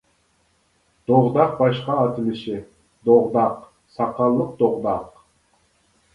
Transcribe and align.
دوغداق 1.11 1.53
باشقا 1.63 1.93
ئاتىلىشى: 2.05 2.57
دوغداق، 3.11 3.61
ساقاللىق 3.99 4.59
دوغداق. 4.65 5.07